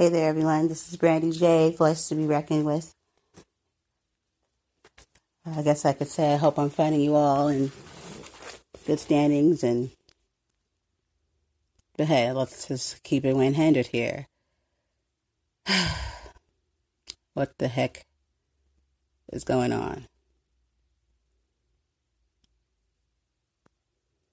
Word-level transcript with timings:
Hey 0.00 0.08
there, 0.08 0.30
everyone. 0.30 0.66
This 0.68 0.88
is 0.88 0.96
Brandy 0.96 1.30
J, 1.30 1.74
voice 1.76 2.08
to 2.08 2.14
be 2.14 2.24
reckoned 2.24 2.64
with. 2.64 2.94
I 5.44 5.60
guess 5.60 5.84
I 5.84 5.92
could 5.92 6.08
say 6.08 6.32
I 6.32 6.36
hope 6.38 6.58
I'm 6.58 6.70
finding 6.70 7.02
you 7.02 7.16
all 7.16 7.48
in 7.48 7.70
good 8.86 8.98
standings 8.98 9.62
and. 9.62 9.90
But 11.98 12.06
hey, 12.06 12.32
let's 12.32 12.66
just 12.66 13.02
keep 13.02 13.26
it 13.26 13.36
100 13.36 13.88
here. 13.88 14.26
what 17.34 17.58
the 17.58 17.68
heck 17.68 18.06
is 19.30 19.44
going 19.44 19.74
on? 19.74 20.06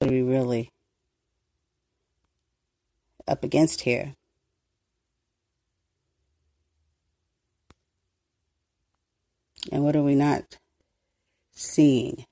What 0.00 0.10
are 0.10 0.12
we 0.12 0.22
really 0.22 0.72
up 3.28 3.44
against 3.44 3.82
here? 3.82 4.16
And 9.70 9.84
what 9.84 9.94
are 9.94 10.02
we 10.02 10.14
not 10.14 10.58
seeing? 11.52 12.24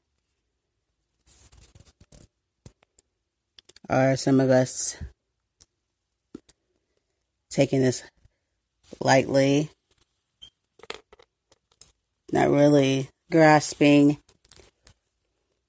Are 3.89 4.17
some 4.17 4.41
of 4.41 4.51
us 4.51 4.97
taking 7.51 7.81
this 7.81 8.03
lightly, 9.01 9.71
not 12.33 12.51
really 12.51 13.09
grasping 13.31 14.19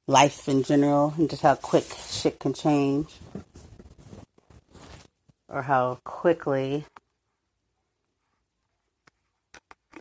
life 0.08 0.48
in 0.48 0.64
general 0.64 1.14
and 1.18 1.30
just 1.30 1.42
how 1.42 1.56
quick 1.56 1.86
shit 2.10 2.40
can 2.40 2.54
change, 2.54 3.08
or 5.48 5.64
how 5.64 6.00
quickly 6.04 6.86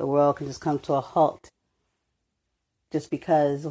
the 0.00 0.06
world 0.06 0.36
can 0.36 0.46
just 0.46 0.62
come 0.62 0.78
to 0.78 0.94
a 0.94 1.00
halt 1.02 1.50
just 2.90 3.10
because 3.10 3.66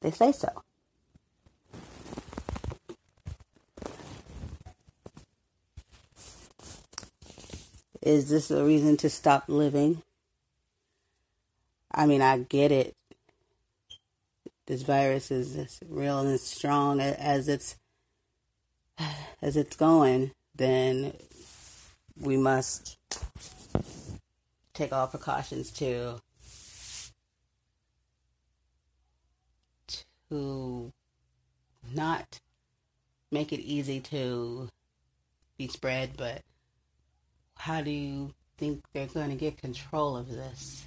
they 0.00 0.12
say 0.12 0.30
so. 0.30 0.62
Is 8.00 8.28
this 8.28 8.52
a 8.52 8.64
reason 8.64 8.96
to 8.98 9.10
stop 9.10 9.48
living? 9.48 10.04
I 11.90 12.06
mean, 12.06 12.22
I 12.22 12.38
get 12.38 12.70
it. 12.70 12.94
This 14.68 14.82
virus 14.82 15.32
is 15.32 15.56
as 15.56 15.80
real 15.88 16.20
and 16.20 16.28
as 16.28 16.42
strong 16.42 17.00
as 17.00 17.48
it's 17.48 17.74
as 19.42 19.56
it's 19.56 19.74
going. 19.74 20.30
Then 20.54 21.12
we 22.20 22.36
must 22.36 22.98
take 24.74 24.92
all 24.92 25.06
precautions 25.06 25.70
to 25.70 26.20
to 30.30 30.92
not 31.94 32.40
make 33.30 33.52
it 33.52 33.60
easy 33.60 34.00
to 34.00 34.68
be 35.56 35.68
spread, 35.68 36.10
but 36.16 36.42
how 37.56 37.80
do 37.80 37.90
you 37.90 38.34
think 38.58 38.82
they're 38.92 39.06
going 39.06 39.30
to 39.30 39.36
get 39.36 39.56
control 39.56 40.16
of 40.16 40.28
this? 40.28 40.84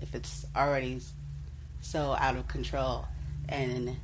If 0.00 0.14
it's 0.14 0.46
already 0.56 1.00
so 1.80 2.16
out 2.18 2.36
of 2.36 2.48
control 2.48 3.06
and 3.48 3.96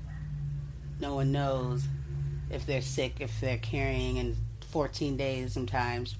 no 1.00 1.14
one 1.14 1.32
knows 1.32 1.84
if 2.50 2.66
they're 2.66 2.82
sick, 2.82 3.16
if 3.20 3.40
they're 3.40 3.58
carrying 3.58 4.16
in 4.18 4.36
14 4.74 5.16
days 5.16 5.52
sometimes, 5.52 6.16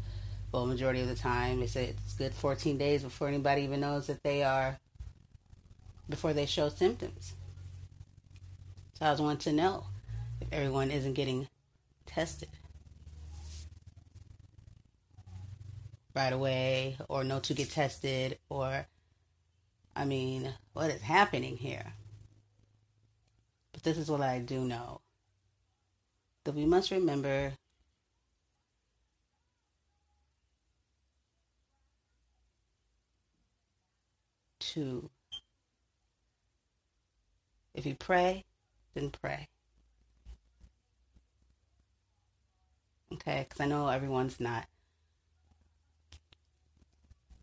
well, 0.53 0.65
majority 0.65 1.01
of 1.01 1.09
the 1.09 1.17
time, 1.17 1.59
they 1.59 1.67
say 1.67 1.87
it's 1.87 2.15
good 2.15 2.33
14 2.33 2.79
days 2.79 3.03
before 3.03 3.27
anybody 3.27 3.63
even 3.63 3.81
knows 3.81 4.07
that 4.07 4.23
they 4.23 4.45
are, 4.45 4.79
before 6.09 6.33
they 6.33 6.47
show 6.47 6.69
symptoms. 6.69 7.33
So 8.93 9.07
I 9.07 9.11
was 9.11 9.21
wanting 9.21 9.41
to 9.41 9.53
know 9.53 9.87
if 10.41 10.47
everyone 10.53 10.93
isn't 10.93 11.15
getting 11.15 11.49
tested. 12.07 12.49
right 16.15 16.33
away 16.33 16.97
or 17.09 17.25
know 17.25 17.41
to 17.41 17.55
get 17.55 17.69
tested 17.73 18.39
or 18.49 18.87
I 19.97 20.05
mean, 20.05 20.55
what 20.73 20.93
is 20.93 21.03
happening 21.03 21.57
here? 21.57 21.95
But 23.73 23.83
this 23.83 23.99
is 23.99 24.09
what 24.09 24.21
I 24.21 24.39
do 24.39 24.61
know. 24.61 25.01
That 26.45 26.55
we 26.55 26.67
must 26.67 26.93
remember 26.93 27.55
to 34.75 35.11
if 37.75 37.85
you 37.87 37.95
pray, 37.97 38.45
then 38.95 39.11
pray. 39.11 39.49
Okay, 43.13 43.47
because 43.49 43.61
I 43.61 43.67
know 43.67 43.89
everyone's 43.89 44.39
not 44.41 44.67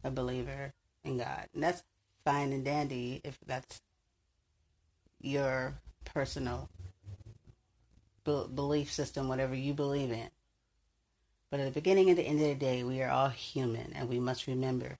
a 0.03 0.11
believer 0.11 0.73
in 1.03 1.17
God. 1.17 1.47
And 1.53 1.63
that's 1.63 1.83
fine 2.23 2.53
and 2.53 2.63
dandy 2.63 3.21
if 3.23 3.37
that's 3.45 3.81
your 5.19 5.75
personal 6.05 6.69
be- 8.23 8.47
belief 8.53 8.91
system, 8.91 9.27
whatever 9.27 9.55
you 9.55 9.73
believe 9.73 10.11
in. 10.11 10.29
But 11.49 11.59
at 11.59 11.65
the 11.65 11.71
beginning 11.71 12.09
and 12.09 12.17
the 12.17 12.23
end 12.23 12.41
of 12.41 12.47
the 12.47 12.55
day, 12.55 12.83
we 12.83 13.01
are 13.01 13.09
all 13.09 13.29
human 13.29 13.91
and 13.93 14.07
we 14.07 14.19
must 14.19 14.47
remember 14.47 14.97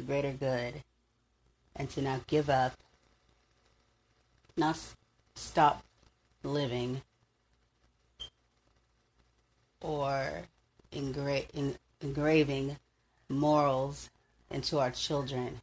the 0.00 0.06
greater 0.06 0.32
good 0.32 0.82
and 1.76 1.90
to 1.90 2.00
not 2.00 2.26
give 2.26 2.48
up, 2.48 2.72
not 4.56 4.78
stop 5.34 5.84
living 6.42 7.02
or 9.80 10.42
engra- 10.92 11.48
in, 11.52 11.76
engraving 12.00 12.76
morals 13.28 14.08
into 14.50 14.78
our 14.78 14.90
children. 14.90 15.60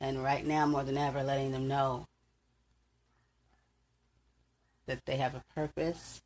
And 0.00 0.22
right 0.22 0.46
now, 0.46 0.66
more 0.66 0.84
than 0.84 0.98
ever, 0.98 1.22
letting 1.22 1.52
them 1.52 1.66
know 1.66 2.06
that 4.86 5.04
they 5.04 5.16
have 5.16 5.34
a 5.34 5.42
purpose, 5.54 6.22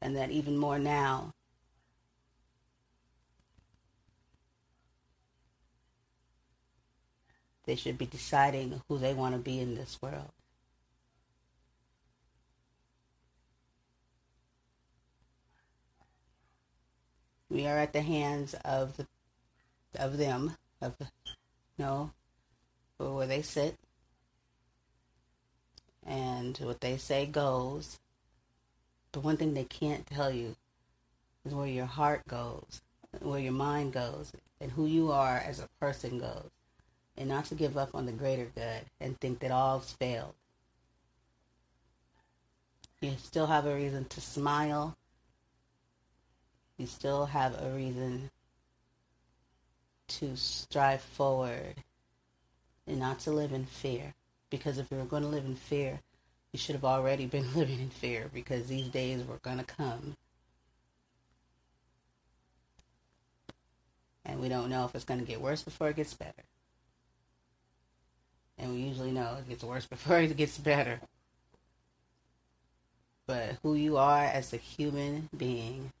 and 0.00 0.16
that 0.16 0.30
even 0.30 0.56
more 0.56 0.78
now, 0.78 1.32
they 7.66 7.76
should 7.76 7.98
be 7.98 8.06
deciding 8.06 8.82
who 8.88 8.98
they 8.98 9.14
want 9.14 9.34
to 9.34 9.40
be 9.40 9.60
in 9.60 9.74
this 9.74 9.98
world. 10.02 10.30
We 17.48 17.66
are 17.66 17.78
at 17.78 17.92
the 17.92 18.02
hands 18.02 18.54
of 18.64 18.96
the, 18.96 19.06
of 19.96 20.16
them, 20.18 20.56
of 20.80 20.96
you 21.00 21.06
know, 21.78 22.10
where 22.98 23.26
they 23.26 23.42
sit, 23.42 23.76
and 26.04 26.56
what 26.58 26.80
they 26.80 26.96
say 26.96 27.26
goes. 27.26 28.00
The 29.12 29.20
one 29.20 29.36
thing 29.36 29.54
they 29.54 29.64
can't 29.64 30.06
tell 30.06 30.32
you 30.32 30.56
is 31.44 31.54
where 31.54 31.68
your 31.68 31.86
heart 31.86 32.26
goes, 32.26 32.82
where 33.20 33.38
your 33.38 33.52
mind 33.52 33.92
goes, 33.92 34.32
and 34.60 34.72
who 34.72 34.86
you 34.86 35.12
are 35.12 35.36
as 35.36 35.60
a 35.60 35.68
person 35.78 36.18
goes. 36.18 36.50
And 37.16 37.28
not 37.28 37.44
to 37.46 37.54
give 37.54 37.76
up 37.76 37.94
on 37.94 38.06
the 38.06 38.12
greater 38.12 38.46
good 38.54 38.84
and 39.00 39.18
think 39.20 39.38
that 39.40 39.52
all's 39.52 39.92
failed. 39.92 40.34
You 43.00 43.12
still 43.18 43.46
have 43.46 43.66
a 43.66 43.74
reason 43.74 44.06
to 44.06 44.20
smile 44.20 44.96
you 46.76 46.86
still 46.86 47.26
have 47.26 47.60
a 47.62 47.70
reason 47.70 48.30
to 50.08 50.36
strive 50.36 51.00
forward 51.00 51.76
and 52.86 52.98
not 52.98 53.20
to 53.20 53.30
live 53.30 53.52
in 53.52 53.64
fear. 53.64 54.14
Because 54.50 54.78
if 54.78 54.90
you 54.90 54.98
were 54.98 55.04
going 55.04 55.22
to 55.22 55.28
live 55.28 55.44
in 55.44 55.54
fear, 55.54 56.00
you 56.52 56.58
should 56.58 56.74
have 56.74 56.84
already 56.84 57.26
been 57.26 57.54
living 57.54 57.80
in 57.80 57.90
fear 57.90 58.28
because 58.32 58.66
these 58.66 58.88
days 58.88 59.24
were 59.24 59.38
going 59.38 59.58
to 59.58 59.64
come. 59.64 60.16
And 64.24 64.40
we 64.40 64.48
don't 64.48 64.70
know 64.70 64.84
if 64.84 64.94
it's 64.94 65.04
going 65.04 65.20
to 65.20 65.26
get 65.26 65.40
worse 65.40 65.62
before 65.62 65.90
it 65.90 65.96
gets 65.96 66.14
better. 66.14 66.32
And 68.64 68.72
we 68.72 68.80
usually 68.80 69.10
know 69.10 69.36
it 69.38 69.46
gets 69.46 69.62
worse 69.62 69.84
before 69.94 70.20
it 70.20 70.34
gets 70.38 70.56
better. 70.56 71.00
But 73.26 73.58
who 73.62 73.74
you 73.74 73.98
are 73.98 74.24
as 74.24 74.54
a 74.54 74.56
human 74.56 75.28
being 75.36 75.92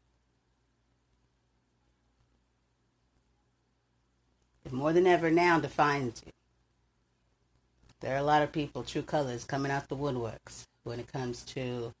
more 4.70 4.94
than 4.94 5.06
ever 5.06 5.30
now 5.30 5.60
defines 5.60 6.22
you. 6.24 6.32
there 8.00 8.14
are 8.14 8.18
a 8.18 8.22
lot 8.22 8.42
of 8.42 8.50
people, 8.50 8.82
true 8.82 9.02
colors, 9.02 9.44
coming 9.44 9.70
out 9.70 9.88
the 9.88 9.96
woodworks 9.96 10.64
when 10.84 10.98
it 10.98 11.12
comes 11.12 11.42
to 11.42 11.92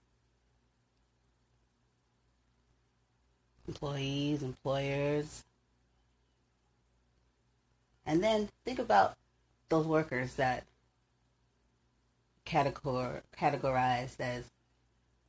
employees, 3.68 4.42
employers. 4.42 5.44
And 8.06 8.22
then 8.22 8.48
think 8.64 8.78
about 8.78 9.14
those 9.74 9.86
workers 9.86 10.34
that 10.34 10.64
categor- 12.46 13.22
categorized 13.36 14.20
as 14.20 14.44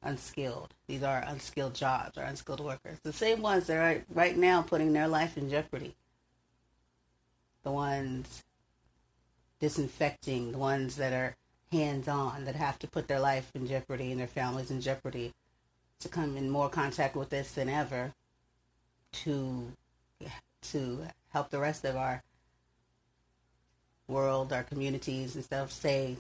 unskilled. 0.04 0.76
These 0.88 1.02
are 1.02 1.24
unskilled 1.26 1.74
jobs 1.74 2.16
or 2.16 2.22
unskilled 2.22 2.60
workers. 2.60 3.00
The 3.02 3.12
same 3.12 3.42
ones 3.42 3.66
that 3.68 3.78
are 3.78 4.04
right 4.14 4.38
now 4.38 4.62
putting 4.62 4.94
their 4.94 5.08
life 5.08 5.36
in 5.36 5.50
jeopardy. 5.50 5.96
The 7.64 7.72
ones 7.72 8.44
disinfecting, 9.60 10.52
the 10.52 10.60
ones 10.60 10.98
that 10.98 11.12
are 11.12 11.36
hands 11.72 12.08
on, 12.08 12.46
that 12.46 12.56
have 12.56 12.78
to 12.80 12.88
put 12.88 13.08
their 13.08 13.20
life 13.20 13.50
in 13.56 13.68
jeopardy 13.68 14.12
and 14.12 14.20
their 14.20 14.28
families 14.28 14.70
in 14.70 14.80
jeopardy 14.80 15.34
to 16.02 16.08
come 16.08 16.38
in 16.38 16.52
more 16.52 16.70
contact 16.70 17.16
with 17.16 17.32
this 17.32 17.54
than 17.54 17.70
ever 17.70 18.14
to 19.12 19.72
to 20.62 21.08
help 21.30 21.50
the 21.50 21.60
rest 21.60 21.86
of 21.86 21.96
our 21.96 22.22
world, 24.08 24.54
our 24.54 24.64
communities 24.64 25.36
and 25.36 25.44
stuff 25.44 25.72
stay 25.72 26.18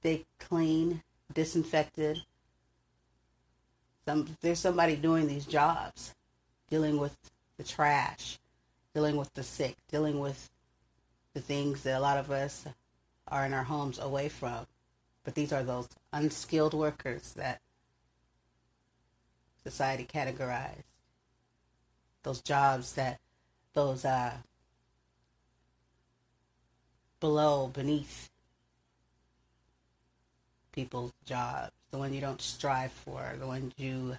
stay 0.00 0.24
clean, 0.38 1.02
disinfected. 1.32 2.18
Some 4.06 4.36
there's 4.40 4.60
somebody 4.60 4.96
doing 4.96 5.26
these 5.26 5.46
jobs, 5.46 6.14
dealing 6.70 6.98
with 6.98 7.16
the 7.56 7.64
trash, 7.64 8.38
dealing 8.94 9.16
with 9.16 9.32
the 9.34 9.42
sick, 9.42 9.76
dealing 9.90 10.18
with 10.18 10.50
the 11.34 11.40
things 11.40 11.82
that 11.82 11.98
a 11.98 12.00
lot 12.00 12.18
of 12.18 12.30
us 12.30 12.66
are 13.28 13.44
in 13.44 13.52
our 13.52 13.64
homes 13.64 13.98
away 13.98 14.28
from. 14.28 14.66
But 15.24 15.34
these 15.34 15.52
are 15.52 15.62
those 15.62 15.88
unskilled 16.12 16.72
workers 16.72 17.34
that 17.34 17.60
society 19.62 20.06
categorized. 20.10 20.84
Those 22.22 22.40
jobs 22.40 22.94
that 22.94 23.20
those 23.74 24.04
uh, 24.04 24.32
below, 27.20 27.68
beneath 27.68 28.30
people's 30.72 31.12
jobs, 31.24 31.72
the 31.90 31.98
one 31.98 32.12
you 32.12 32.20
don't 32.20 32.40
strive 32.40 32.92
for, 32.92 33.34
the 33.38 33.46
ones 33.46 33.72
you 33.76 34.16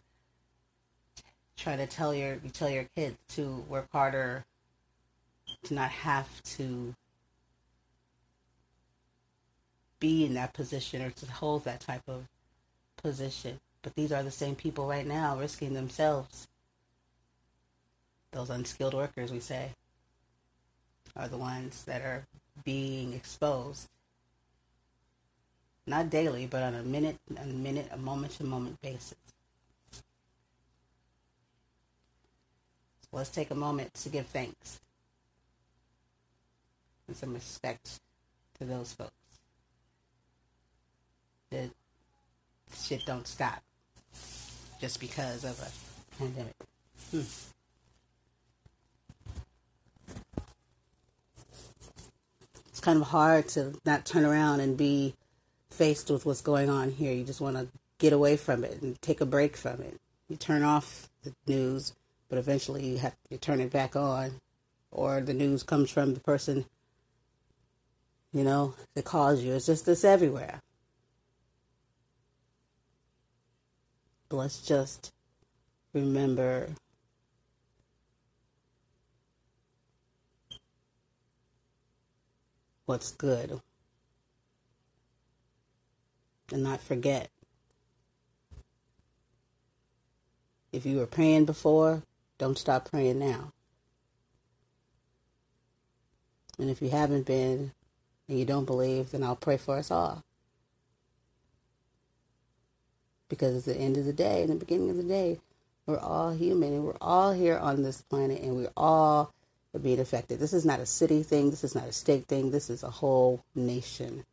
try 1.57 1.75
to 1.75 1.87
tell 1.87 2.13
your 2.13 2.33
you 2.43 2.49
tell 2.49 2.69
your 2.69 2.85
kids 2.95 3.17
to 3.29 3.63
work 3.67 3.87
harder, 3.91 4.45
to 5.63 5.73
not 5.73 5.89
have 5.89 6.27
to 6.43 6.95
be 9.99 10.25
in 10.25 10.33
that 10.33 10.53
position 10.53 11.01
or 11.01 11.11
to 11.11 11.25
hold 11.31 11.65
that 11.65 11.81
type 11.81 12.03
of 12.07 12.27
position. 12.97 13.59
But 13.81 13.95
these 13.95 14.11
are 14.11 14.23
the 14.23 14.31
same 14.31 14.55
people 14.55 14.87
right 14.87 15.05
now 15.05 15.37
risking 15.37 15.73
themselves. 15.73 16.47
Those 18.31 18.49
unskilled 18.49 18.93
workers, 18.93 19.31
we 19.31 19.39
say, 19.39 19.71
are 21.15 21.27
the 21.27 21.37
ones 21.37 21.83
that 21.85 22.01
are 22.01 22.25
being 22.63 23.13
exposed. 23.13 23.87
Not 25.87 26.09
daily, 26.09 26.45
but 26.45 26.61
on 26.61 26.75
a 26.75 26.83
minute, 26.83 27.17
a 27.41 27.45
minute, 27.45 27.87
a 27.91 27.97
moment 27.97 28.33
to 28.33 28.43
moment 28.43 28.79
basis. 28.81 29.15
So 29.91 30.01
let's 33.11 33.29
take 33.29 33.49
a 33.49 33.55
moment 33.55 33.93
to 33.95 34.09
give 34.09 34.27
thanks 34.27 34.79
and 37.07 37.17
some 37.17 37.33
respect 37.33 37.99
to 38.59 38.65
those 38.65 38.93
folks. 38.93 39.11
That 41.49 41.71
shit 42.75 43.03
don't 43.05 43.25
stop 43.25 43.63
just 44.79 44.99
because 44.99 45.43
of 45.43 45.59
a 45.59 46.19
pandemic. 46.19 46.55
Hmm. 47.09 47.21
It's 52.79 52.85
kind 52.85 53.01
of 53.01 53.07
hard 53.09 53.49
to 53.49 53.77
not 53.85 54.05
turn 54.05 54.23
around 54.23 54.61
and 54.61 54.77
be 54.77 55.13
faced 55.69 56.09
with 56.09 56.25
what's 56.25 56.39
going 56.39 56.69
on 56.69 56.91
here. 56.91 57.11
You 57.11 57.25
just 57.25 57.41
want 57.41 57.57
to 57.57 57.67
get 57.97 58.13
away 58.13 58.37
from 58.37 58.63
it 58.63 58.81
and 58.81 59.01
take 59.01 59.19
a 59.19 59.25
break 59.25 59.57
from 59.57 59.81
it. 59.81 59.99
You 60.29 60.37
turn 60.37 60.63
off 60.63 61.09
the 61.23 61.33
news, 61.45 61.91
but 62.29 62.37
eventually 62.37 62.87
you 62.87 62.97
have 62.99 63.17
to 63.31 63.37
turn 63.37 63.59
it 63.59 63.69
back 63.69 63.97
on, 63.97 64.39
or 64.91 65.19
the 65.19 65.33
news 65.33 65.61
comes 65.61 65.91
from 65.91 66.13
the 66.13 66.21
person, 66.21 66.67
you 68.31 68.45
know, 68.45 68.75
that 68.93 69.03
calls 69.03 69.43
you. 69.43 69.55
It's 69.55 69.65
just 69.65 69.85
this 69.85 70.05
everywhere. 70.05 70.61
But 74.29 74.37
let's 74.37 74.61
just 74.61 75.11
remember 75.91 76.69
what's 82.89 83.11
good 83.11 83.61
and 86.51 86.63
not 86.63 86.81
forget. 86.81 87.29
If 90.71 90.87
you 90.87 90.97
were 90.97 91.05
praying 91.05 91.45
before, 91.45 92.01
don't 92.39 92.57
stop 92.57 92.89
praying 92.89 93.19
now. 93.19 93.53
And 96.57 96.71
if 96.71 96.81
you 96.81 96.89
haven't 96.89 97.27
been 97.27 97.73
and 98.27 98.39
you 98.39 98.45
don't 98.45 98.65
believe, 98.65 99.11
then 99.11 99.21
I'll 99.21 99.35
pray 99.35 99.57
for 99.57 99.77
us 99.77 99.91
all. 99.91 100.23
Because 103.29 103.67
at 103.67 103.75
the 103.75 103.79
end 103.79 103.97
of 103.97 104.05
the 104.05 104.13
day, 104.13 104.41
in 104.41 104.49
the 104.49 104.55
beginning 104.55 104.89
of 104.89 104.97
the 104.97 105.03
day, 105.03 105.39
we're 105.85 105.99
all 105.99 106.31
human 106.31 106.73
and 106.73 106.85
we're 106.85 106.97
all 106.99 107.33
here 107.33 107.59
on 107.59 107.83
this 107.83 108.01
planet 108.01 108.41
and 108.41 108.55
we're 108.55 108.73
all 108.75 109.31
being 109.77 109.99
affected. 109.99 110.39
This 110.39 110.53
is 110.53 110.65
not 110.65 110.79
a 110.79 110.85
city 110.85 111.21
thing, 111.21 111.51
this 111.51 111.63
is 111.63 111.75
not 111.75 111.87
a 111.87 111.91
state 111.91 112.25
thing, 112.25 112.49
this 112.49 112.69
is 112.69 112.81
a 112.81 112.89
whole 112.89 113.43
nation 113.53 114.25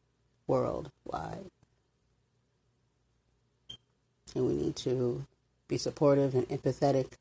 worldwide. 0.47 1.51
And 4.35 4.47
we 4.47 4.55
need 4.55 4.77
to 4.77 5.27
be 5.69 5.77
supportive 5.77 6.35
and 6.35 6.49
empathetic 6.49 7.13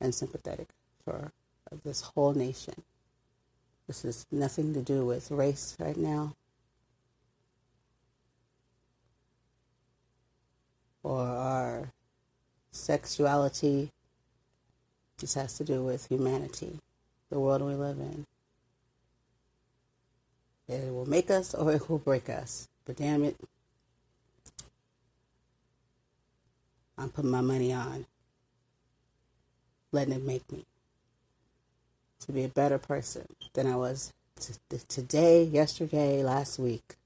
and 0.00 0.14
sympathetic 0.14 0.68
for 1.04 1.32
this 1.84 2.02
whole 2.02 2.34
nation. 2.34 2.82
This 3.86 4.02
has 4.02 4.26
nothing 4.30 4.74
to 4.74 4.82
do 4.82 5.06
with 5.06 5.30
race 5.30 5.76
right 5.78 5.96
now. 5.96 6.34
or 11.06 11.28
our 11.28 11.92
sexuality. 12.72 13.92
This 15.18 15.34
has 15.34 15.56
to 15.58 15.64
do 15.64 15.84
with 15.84 16.08
humanity, 16.08 16.80
the 17.30 17.40
world 17.40 17.62
we 17.62 17.74
live 17.74 17.98
in. 17.98 18.26
It 20.68 20.92
will 20.92 21.08
make 21.08 21.30
us 21.30 21.54
or 21.54 21.72
it 21.72 21.88
will 21.88 21.98
break 21.98 22.28
us. 22.28 22.68
But 22.84 22.96
damn 22.96 23.24
it, 23.24 23.36
I'm 26.98 27.10
putting 27.10 27.30
my 27.30 27.40
money 27.40 27.72
on 27.72 28.06
letting 29.92 30.14
it 30.14 30.24
make 30.24 30.50
me 30.52 30.64
to 32.20 32.32
be 32.32 32.44
a 32.44 32.48
better 32.48 32.78
person 32.78 33.26
than 33.54 33.66
I 33.66 33.76
was 33.76 34.12
t- 34.40 34.78
today, 34.88 35.44
yesterday, 35.44 36.22
last 36.22 36.58
week, 36.58 36.96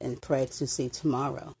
and 0.00 0.20
pray 0.20 0.46
to 0.46 0.66
see 0.66 0.88
tomorrow. 0.88 1.54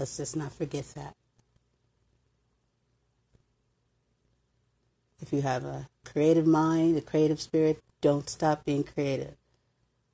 Let's 0.00 0.16
just 0.16 0.34
not 0.34 0.54
forget 0.54 0.86
that. 0.94 1.14
If 5.20 5.30
you 5.30 5.42
have 5.42 5.66
a 5.66 5.90
creative 6.06 6.46
mind, 6.46 6.96
a 6.96 7.02
creative 7.02 7.38
spirit, 7.38 7.78
don't 8.00 8.26
stop 8.26 8.64
being 8.64 8.82
creative. 8.82 9.34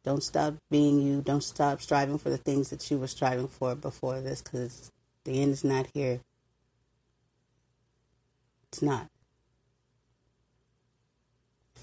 Don't 0.02 0.25
stop 0.25 0.57
being 0.73 1.00
you. 1.00 1.21
Don't 1.21 1.45
stop 1.45 1.81
striving 1.81 2.19
for 2.19 2.31
the 2.31 2.37
things 2.37 2.71
that 2.71 2.90
you 2.90 2.99
were 2.99 3.07
striving 3.07 3.47
for 3.47 3.76
before 3.76 4.21
this 4.21 4.43
because 4.43 4.90
the 5.23 5.40
end 5.40 5.52
is 5.52 5.62
not 5.62 5.87
here. 5.95 6.19
It's 8.73 8.83
not. 8.83 9.07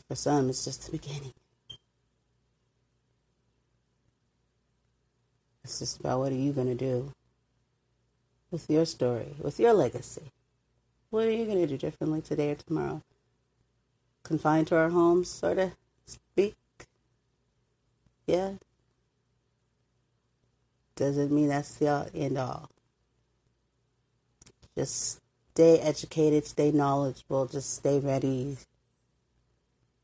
For 0.10 0.16
some, 0.16 0.50
it's 0.50 0.66
just 0.66 0.88
the 0.88 0.92
beginning. 0.92 1.34
It's 5.64 5.80
just 5.80 6.02
about 6.02 6.20
what 6.20 6.34
are 6.34 6.36
you 6.36 6.52
going 6.52 6.68
to 6.68 6.76
do 6.76 7.14
with 8.54 8.70
your 8.70 8.86
story, 8.86 9.36
with 9.40 9.60
your 9.60 9.74
legacy? 9.74 10.32
What 11.10 11.26
are 11.26 11.32
you 11.32 11.46
going 11.46 11.60
to 11.60 11.68
do 11.68 11.78
differently 11.78 12.22
today 12.22 12.52
or 12.52 12.56
tomorrow? 12.56 13.02
Confined 14.24 14.68
to 14.68 14.78
our 14.78 14.90
homes, 14.90 15.30
sort 15.30 15.58
of 15.58 15.72
speak? 16.06 16.56
Yeah? 18.28 18.54
Doesn't 20.96 21.32
mean 21.32 21.50
that's 21.50 21.74
the 21.76 22.10
end 22.14 22.38
all. 22.38 22.70
Just 24.78 25.20
stay 25.54 25.80
educated, 25.80 26.46
stay 26.46 26.72
knowledgeable, 26.72 27.48
just 27.48 27.74
stay 27.74 28.00
ready. 28.00 28.58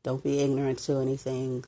Don't 0.02 0.24
be 0.24 0.40
ignorant 0.40 0.80
to 0.80 0.98
anything. 0.98 1.64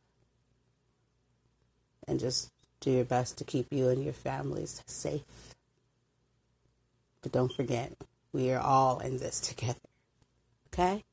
And 2.08 2.18
just 2.18 2.50
do 2.80 2.90
your 2.90 3.04
best 3.04 3.38
to 3.38 3.44
keep 3.44 3.68
you 3.70 3.88
and 3.88 4.02
your 4.02 4.12
families 4.12 4.82
safe. 4.86 5.51
But 7.22 7.32
don't 7.32 7.52
forget, 7.52 7.92
we 8.32 8.50
are 8.50 8.60
all 8.60 8.98
in 8.98 9.18
this 9.18 9.40
together. 9.40 9.78
Okay? 10.72 11.04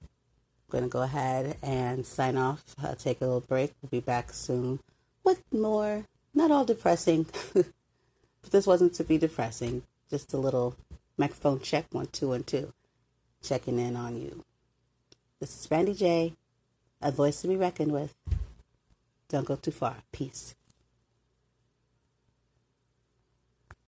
I'm 0.00 0.70
going 0.70 0.84
to 0.84 0.90
go 0.90 1.02
ahead 1.02 1.56
and 1.62 2.06
sign 2.06 2.36
off. 2.36 2.64
I'll 2.82 2.94
take 2.94 3.20
a 3.20 3.26
little 3.26 3.40
break. 3.40 3.72
We'll 3.82 3.90
be 3.90 4.00
back 4.00 4.32
soon 4.32 4.80
with 5.24 5.42
more, 5.52 6.06
not 6.34 6.50
all 6.50 6.64
depressing, 6.64 7.26
but 7.54 7.66
this 8.50 8.66
wasn't 8.66 8.94
to 8.94 9.04
be 9.04 9.18
depressing. 9.18 9.82
Just 10.08 10.32
a 10.32 10.38
little 10.38 10.76
microphone 11.16 11.60
check 11.60 11.86
one, 11.92 12.06
two, 12.06 12.32
and 12.32 12.46
two. 12.46 12.72
Checking 13.42 13.78
in 13.78 13.96
on 13.96 14.20
you. 14.20 14.44
This 15.40 15.58
is 15.58 15.66
Brandy 15.66 15.94
J, 15.94 16.34
a 17.00 17.10
voice 17.10 17.40
to 17.42 17.48
be 17.48 17.56
reckoned 17.56 17.92
with. 17.92 18.14
Don't 19.28 19.46
go 19.46 19.56
too 19.56 19.70
far. 19.70 19.96
Peace. 20.12 20.54